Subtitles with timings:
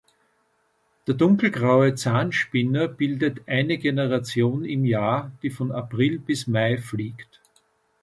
[1.05, 7.39] Der Dunkelgraue Zahnspinner bildet eine Generation im Jahr, die von April bis Mai fliegt.